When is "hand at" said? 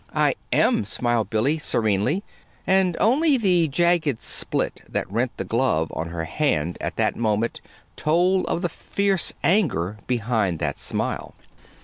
6.25-6.95